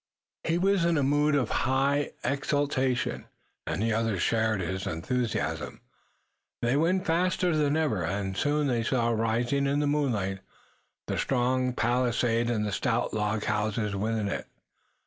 He 0.43 0.57
was 0.57 0.83
in 0.83 0.97
a 0.97 1.03
mood 1.03 1.35
of 1.35 1.51
high 1.69 2.13
exaltation, 2.23 3.25
and 3.67 3.79
the 3.83 3.93
others 3.93 4.23
shared 4.23 4.59
his 4.59 4.87
enthusiasm. 4.87 5.79
They 6.63 6.75
went 6.75 7.05
faster 7.05 7.55
than 7.55 7.77
ever, 7.77 8.01
and 8.03 8.35
soon 8.35 8.65
they 8.65 8.81
saw 8.81 9.11
rising 9.11 9.67
in 9.67 9.79
the 9.79 9.85
moonlight 9.85 10.39
the 11.05 11.19
strong 11.19 11.73
palisade 11.73 12.49
and 12.49 12.65
the 12.65 12.71
stout 12.71 13.13
log 13.13 13.43
houses 13.43 13.95
within 13.95 14.27
it. 14.27 14.47